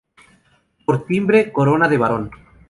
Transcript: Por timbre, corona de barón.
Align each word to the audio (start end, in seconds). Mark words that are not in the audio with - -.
Por 0.85 0.95
timbre, 1.05 1.51
corona 1.57 1.87
de 1.91 1.97
barón. 2.03 2.23